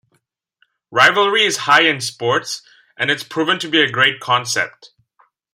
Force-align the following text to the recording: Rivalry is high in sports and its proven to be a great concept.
Rivalry 0.89 1.43
is 1.45 1.57
high 1.57 1.83
in 1.83 2.01
sports 2.01 2.63
and 2.97 3.11
its 3.11 3.23
proven 3.23 3.59
to 3.59 3.69
be 3.69 3.83
a 3.83 3.91
great 3.91 4.19
concept. 4.19 4.93